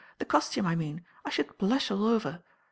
The 0.17 0.25
costume 0.25 0.65
I 0.65 0.73
mean. 0.75 1.05
I 1.25 1.29
ihould 1.29 1.59
blush 1.59 1.91
all 1.91 2.05
over." 2.07 2.41